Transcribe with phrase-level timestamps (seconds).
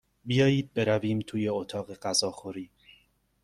[0.25, 2.69] بیایید برویم توی اتاق غذاخوری.